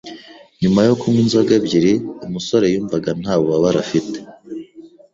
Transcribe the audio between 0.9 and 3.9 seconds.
kunywa inzoga ebyiri, umusore yumvaga nta bubabare